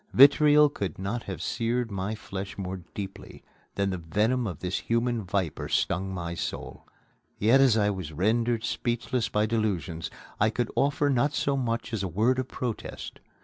[0.13, 3.43] Vitriol could not have seared my flesh more deeply
[3.75, 6.87] than the venom of this human viper stung my soul!
[7.37, 10.09] Yet, as I was rendered speechless by delusions,
[10.39, 13.19] I could offer not so much as a word of protest.